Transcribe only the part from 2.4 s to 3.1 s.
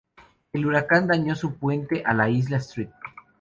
St.